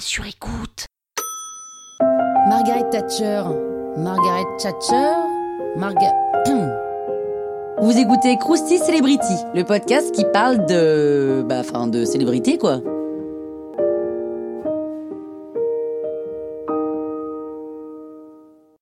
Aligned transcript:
sur 0.00 0.26
écoute. 0.26 0.86
Margaret 2.48 2.88
Thatcher. 2.90 3.42
Margaret 3.96 4.44
Thatcher 4.58 5.12
Marga... 5.76 6.12
Vous 7.80 7.96
écoutez 7.96 8.36
Krusty 8.38 8.78
Celebrity, 8.78 9.34
le 9.54 9.62
podcast 9.62 10.12
qui 10.12 10.24
parle 10.32 10.66
de... 10.66 11.44
Bah, 11.48 11.60
enfin, 11.60 11.86
de 11.86 12.04
célébrité, 12.04 12.58
quoi. 12.58 12.80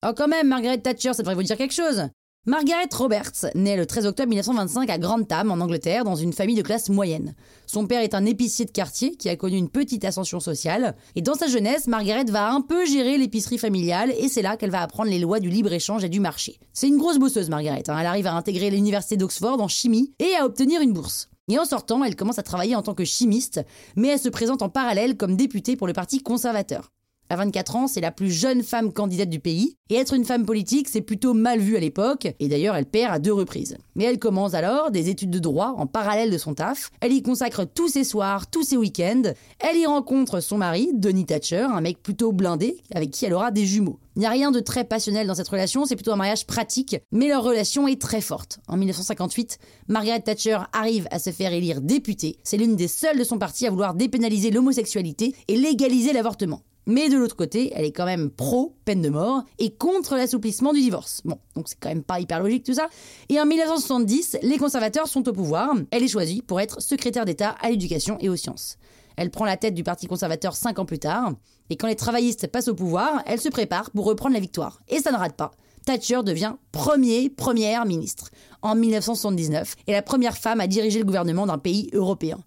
Oh, 0.06 0.12
quand 0.16 0.28
même, 0.28 0.48
Margaret 0.48 0.78
Thatcher, 0.78 1.12
ça 1.12 1.22
devrait 1.22 1.34
vous 1.34 1.42
dire 1.42 1.58
quelque 1.58 1.74
chose. 1.74 2.08
Margaret 2.48 2.88
Roberts 2.96 3.46
naît 3.56 3.76
le 3.76 3.86
13 3.86 4.06
octobre 4.06 4.28
1925 4.28 4.88
à 4.88 4.98
Grantham, 4.98 5.50
en 5.50 5.58
Angleterre, 5.58 6.04
dans 6.04 6.14
une 6.14 6.32
famille 6.32 6.54
de 6.54 6.62
classe 6.62 6.88
moyenne. 6.88 7.34
Son 7.66 7.88
père 7.88 8.02
est 8.02 8.14
un 8.14 8.24
épicier 8.24 8.64
de 8.64 8.70
quartier 8.70 9.16
qui 9.16 9.28
a 9.28 9.34
connu 9.34 9.56
une 9.56 9.68
petite 9.68 10.04
ascension 10.04 10.38
sociale. 10.38 10.94
Et 11.16 11.22
dans 11.22 11.34
sa 11.34 11.48
jeunesse, 11.48 11.88
Margaret 11.88 12.26
va 12.26 12.52
un 12.52 12.60
peu 12.60 12.86
gérer 12.86 13.18
l'épicerie 13.18 13.58
familiale 13.58 14.12
et 14.16 14.28
c'est 14.28 14.42
là 14.42 14.56
qu'elle 14.56 14.70
va 14.70 14.82
apprendre 14.82 15.10
les 15.10 15.18
lois 15.18 15.40
du 15.40 15.48
libre-échange 15.48 16.04
et 16.04 16.08
du 16.08 16.20
marché. 16.20 16.60
C'est 16.72 16.86
une 16.86 16.98
grosse 16.98 17.18
bosseuse, 17.18 17.50
Margaret. 17.50 17.82
Hein. 17.88 17.98
Elle 17.98 18.06
arrive 18.06 18.28
à 18.28 18.34
intégrer 18.34 18.70
l'université 18.70 19.16
d'Oxford 19.16 19.60
en 19.60 19.66
chimie 19.66 20.14
et 20.20 20.36
à 20.36 20.44
obtenir 20.44 20.80
une 20.80 20.92
bourse. 20.92 21.28
Et 21.48 21.58
en 21.58 21.64
sortant, 21.64 22.04
elle 22.04 22.14
commence 22.14 22.38
à 22.38 22.44
travailler 22.44 22.76
en 22.76 22.82
tant 22.82 22.94
que 22.94 23.04
chimiste, 23.04 23.60
mais 23.96 24.06
elle 24.06 24.20
se 24.20 24.28
présente 24.28 24.62
en 24.62 24.68
parallèle 24.68 25.16
comme 25.16 25.36
députée 25.36 25.74
pour 25.74 25.88
le 25.88 25.94
Parti 25.94 26.22
conservateur. 26.22 26.92
À 27.28 27.34
24 27.34 27.74
ans, 27.74 27.86
c'est 27.88 28.00
la 28.00 28.12
plus 28.12 28.30
jeune 28.30 28.62
femme 28.62 28.92
candidate 28.92 29.28
du 29.28 29.40
pays, 29.40 29.76
et 29.90 29.96
être 29.96 30.14
une 30.14 30.24
femme 30.24 30.46
politique, 30.46 30.88
c'est 30.88 31.00
plutôt 31.00 31.34
mal 31.34 31.58
vu 31.58 31.76
à 31.76 31.80
l'époque, 31.80 32.28
et 32.38 32.48
d'ailleurs 32.48 32.76
elle 32.76 32.86
perd 32.86 33.12
à 33.12 33.18
deux 33.18 33.32
reprises. 33.32 33.76
Mais 33.96 34.04
elle 34.04 34.20
commence 34.20 34.54
alors 34.54 34.92
des 34.92 35.08
études 35.08 35.30
de 35.30 35.40
droit 35.40 35.74
en 35.76 35.86
parallèle 35.86 36.30
de 36.30 36.38
son 36.38 36.54
taf, 36.54 36.90
elle 37.00 37.12
y 37.12 37.22
consacre 37.22 37.64
tous 37.64 37.88
ses 37.88 38.04
soirs, 38.04 38.48
tous 38.48 38.62
ses 38.62 38.76
week-ends, 38.76 39.32
elle 39.58 39.76
y 39.76 39.86
rencontre 39.86 40.38
son 40.38 40.56
mari, 40.56 40.90
Denis 40.94 41.26
Thatcher, 41.26 41.66
un 41.68 41.80
mec 41.80 42.00
plutôt 42.00 42.30
blindé, 42.30 42.76
avec 42.94 43.10
qui 43.10 43.24
elle 43.24 43.34
aura 43.34 43.50
des 43.50 43.66
jumeaux. 43.66 43.98
Il 44.14 44.20
n'y 44.20 44.26
a 44.26 44.30
rien 44.30 44.52
de 44.52 44.60
très 44.60 44.84
passionnel 44.84 45.26
dans 45.26 45.34
cette 45.34 45.48
relation, 45.48 45.84
c'est 45.84 45.96
plutôt 45.96 46.12
un 46.12 46.16
mariage 46.16 46.46
pratique, 46.46 46.96
mais 47.10 47.28
leur 47.28 47.42
relation 47.42 47.88
est 47.88 48.00
très 48.00 48.20
forte. 48.20 48.60
En 48.68 48.76
1958, 48.76 49.58
Margaret 49.88 50.20
Thatcher 50.20 50.58
arrive 50.72 51.08
à 51.10 51.18
se 51.18 51.30
faire 51.30 51.52
élire 51.52 51.80
députée, 51.80 52.38
c'est 52.44 52.56
l'une 52.56 52.76
des 52.76 52.88
seules 52.88 53.18
de 53.18 53.24
son 53.24 53.38
parti 53.38 53.66
à 53.66 53.70
vouloir 53.70 53.94
dépénaliser 53.94 54.52
l'homosexualité 54.52 55.34
et 55.48 55.56
légaliser 55.56 56.12
l'avortement. 56.12 56.62
Mais 56.86 57.08
de 57.08 57.16
l'autre 57.16 57.34
côté, 57.34 57.72
elle 57.74 57.84
est 57.84 57.92
quand 57.92 58.04
même 58.04 58.30
pro 58.30 58.76
peine 58.84 59.02
de 59.02 59.08
mort 59.08 59.42
et 59.58 59.74
contre 59.74 60.14
l'assouplissement 60.14 60.72
du 60.72 60.80
divorce. 60.80 61.20
Bon, 61.24 61.38
donc 61.56 61.68
c'est 61.68 61.78
quand 61.80 61.88
même 61.88 62.04
pas 62.04 62.20
hyper 62.20 62.40
logique 62.40 62.64
tout 62.64 62.74
ça. 62.74 62.88
Et 63.28 63.40
en 63.40 63.46
1970, 63.46 64.38
les 64.42 64.56
conservateurs 64.56 65.08
sont 65.08 65.28
au 65.28 65.32
pouvoir. 65.32 65.74
Elle 65.90 66.04
est 66.04 66.08
choisie 66.08 66.42
pour 66.42 66.60
être 66.60 66.80
secrétaire 66.80 67.24
d'État 67.24 67.56
à 67.60 67.70
l'éducation 67.70 68.18
et 68.20 68.28
aux 68.28 68.36
sciences. 68.36 68.76
Elle 69.16 69.30
prend 69.30 69.44
la 69.44 69.56
tête 69.56 69.74
du 69.74 69.82
Parti 69.82 70.06
conservateur 70.06 70.54
cinq 70.54 70.78
ans 70.78 70.84
plus 70.84 70.98
tard. 70.98 71.32
Et 71.70 71.76
quand 71.76 71.88
les 71.88 71.96
travaillistes 71.96 72.46
passent 72.46 72.68
au 72.68 72.74
pouvoir, 72.74 73.22
elle 73.26 73.40
se 73.40 73.48
prépare 73.48 73.90
pour 73.90 74.04
reprendre 74.04 74.34
la 74.34 74.40
victoire. 74.40 74.80
Et 74.88 75.00
ça 75.00 75.10
ne 75.10 75.16
rate 75.16 75.36
pas. 75.36 75.50
Thatcher 75.86 76.22
devient 76.24 76.54
premier, 76.72 77.30
première 77.30 77.86
ministre 77.86 78.30
en 78.62 78.74
1979 78.74 79.76
et 79.86 79.92
la 79.92 80.02
première 80.02 80.36
femme 80.36 80.60
à 80.60 80.66
diriger 80.66 80.98
le 80.98 81.04
gouvernement 81.04 81.46
d'un 81.46 81.58
pays 81.58 81.90
européen. 81.92 82.38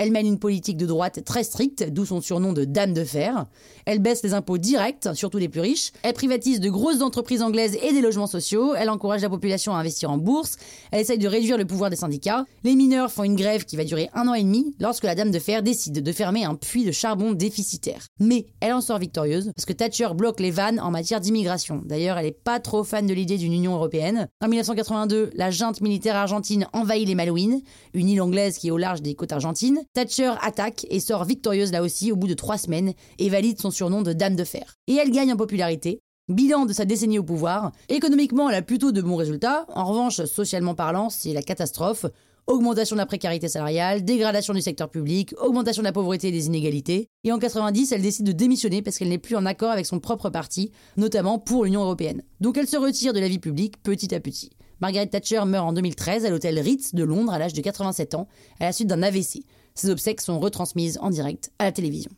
Elle 0.00 0.12
mène 0.12 0.28
une 0.28 0.38
politique 0.38 0.76
de 0.76 0.86
droite 0.86 1.24
très 1.24 1.42
stricte, 1.42 1.84
d'où 1.90 2.06
son 2.06 2.20
surnom 2.20 2.52
de 2.52 2.64
Dame 2.64 2.92
de 2.92 3.02
Fer. 3.02 3.46
Elle 3.84 3.98
baisse 3.98 4.22
les 4.22 4.32
impôts 4.32 4.56
directs, 4.56 5.08
surtout 5.14 5.38
les 5.38 5.48
plus 5.48 5.60
riches. 5.60 5.90
Elle 6.04 6.12
privatise 6.12 6.60
de 6.60 6.70
grosses 6.70 7.02
entreprises 7.02 7.42
anglaises 7.42 7.76
et 7.82 7.92
des 7.92 8.00
logements 8.00 8.28
sociaux. 8.28 8.76
Elle 8.76 8.90
encourage 8.90 9.22
la 9.22 9.28
population 9.28 9.74
à 9.74 9.78
investir 9.78 10.12
en 10.12 10.16
bourse. 10.16 10.56
Elle 10.92 11.00
essaye 11.00 11.18
de 11.18 11.26
réduire 11.26 11.58
le 11.58 11.64
pouvoir 11.64 11.90
des 11.90 11.96
syndicats. 11.96 12.44
Les 12.62 12.76
mineurs 12.76 13.10
font 13.10 13.24
une 13.24 13.34
grève 13.34 13.64
qui 13.64 13.74
va 13.74 13.82
durer 13.82 14.08
un 14.14 14.28
an 14.28 14.34
et 14.34 14.44
demi 14.44 14.72
lorsque 14.78 15.02
la 15.02 15.16
Dame 15.16 15.32
de 15.32 15.38
Fer 15.40 15.64
décide 15.64 16.00
de 16.00 16.12
fermer 16.12 16.44
un 16.44 16.54
puits 16.54 16.84
de 16.84 16.92
charbon 16.92 17.32
déficitaire. 17.32 18.06
Mais 18.20 18.46
elle 18.60 18.74
en 18.74 18.80
sort 18.80 19.00
victorieuse 19.00 19.50
parce 19.56 19.66
que 19.66 19.72
Thatcher 19.72 20.10
bloque 20.14 20.38
les 20.38 20.52
vannes 20.52 20.78
en 20.78 20.92
matière 20.92 21.18
d'immigration. 21.18 21.82
D'ailleurs, 21.84 22.18
elle 22.18 22.26
est 22.26 22.30
pas 22.30 22.60
trop 22.60 22.84
fan 22.84 23.04
de 23.04 23.14
l'idée 23.14 23.36
d'une 23.36 23.52
Union 23.52 23.74
européenne. 23.74 24.28
En 24.40 24.46
1982, 24.46 25.30
la 25.34 25.50
junte 25.50 25.80
militaire 25.80 26.14
argentine 26.14 26.68
envahit 26.72 27.08
les 27.08 27.16
Malouines, 27.16 27.62
une 27.94 28.08
île 28.08 28.22
anglaise 28.22 28.58
qui 28.58 28.68
est 28.68 28.70
au 28.70 28.78
large 28.78 29.02
des 29.02 29.16
côtes 29.16 29.32
argentines. 29.32 29.82
Thatcher 29.94 30.34
attaque 30.42 30.86
et 30.90 31.00
sort 31.00 31.24
victorieuse 31.24 31.72
là 31.72 31.82
aussi 31.82 32.12
au 32.12 32.16
bout 32.16 32.28
de 32.28 32.34
trois 32.34 32.58
semaines 32.58 32.92
et 33.18 33.28
valide 33.28 33.60
son 33.60 33.70
surnom 33.70 34.02
de 34.02 34.12
Dame 34.12 34.36
de 34.36 34.44
Fer. 34.44 34.74
Et 34.86 34.94
elle 34.94 35.10
gagne 35.10 35.32
en 35.32 35.36
popularité. 35.36 36.00
Bilan 36.28 36.66
de 36.66 36.74
sa 36.74 36.84
décennie 36.84 37.18
au 37.18 37.22
pouvoir. 37.22 37.72
Économiquement, 37.88 38.50
elle 38.50 38.56
a 38.56 38.62
plutôt 38.62 38.92
de 38.92 39.00
bons 39.00 39.16
résultats. 39.16 39.64
En 39.74 39.84
revanche, 39.86 40.22
socialement 40.24 40.74
parlant, 40.74 41.08
c'est 41.08 41.32
la 41.32 41.42
catastrophe. 41.42 42.04
Augmentation 42.46 42.96
de 42.96 43.00
la 43.00 43.06
précarité 43.06 43.48
salariale, 43.48 44.04
dégradation 44.04 44.54
du 44.54 44.62
secteur 44.62 44.90
public, 44.90 45.34
augmentation 45.38 45.82
de 45.82 45.86
la 45.86 45.92
pauvreté 45.92 46.28
et 46.28 46.32
des 46.32 46.46
inégalités. 46.46 47.08
Et 47.24 47.32
en 47.32 47.38
90, 47.38 47.92
elle 47.92 48.02
décide 48.02 48.26
de 48.26 48.32
démissionner 48.32 48.82
parce 48.82 48.98
qu'elle 48.98 49.08
n'est 49.08 49.18
plus 49.18 49.36
en 49.36 49.44
accord 49.46 49.70
avec 49.70 49.84
son 49.84 50.00
propre 50.00 50.30
parti, 50.30 50.70
notamment 50.96 51.38
pour 51.38 51.64
l'Union 51.64 51.82
européenne. 51.82 52.22
Donc 52.40 52.56
elle 52.56 52.68
se 52.68 52.76
retire 52.76 53.12
de 53.12 53.20
la 53.20 53.28
vie 53.28 53.38
publique 53.38 53.82
petit 53.82 54.14
à 54.14 54.20
petit. 54.20 54.50
Margaret 54.80 55.08
Thatcher 55.08 55.44
meurt 55.44 55.66
en 55.66 55.72
2013 55.72 56.24
à 56.24 56.30
l'hôtel 56.30 56.58
Ritz 56.58 56.94
de 56.94 57.04
Londres 57.04 57.32
à 57.32 57.38
l'âge 57.38 57.52
de 57.52 57.60
87 57.60 58.14
ans, 58.14 58.28
à 58.60 58.64
la 58.64 58.72
suite 58.72 58.88
d'un 58.88 59.02
AVC. 59.02 59.40
Ses 59.78 59.90
obsèques 59.90 60.20
sont 60.20 60.40
retransmises 60.40 60.98
en 61.00 61.08
direct 61.08 61.52
à 61.60 61.64
la 61.64 61.70
télévision. 61.70 62.10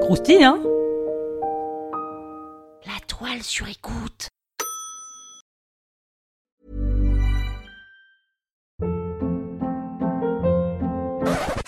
Croustille, 0.00 0.42
hein? 0.42 0.58
La 2.86 2.98
toile 3.06 3.42
sur 3.42 3.68
écoute. 3.68 4.28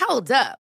Hold 0.09 0.31
up. 0.33 0.68